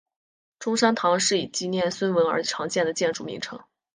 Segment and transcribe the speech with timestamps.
[0.57, 3.63] 中山堂是用以纪念孙文而常见的建筑名称。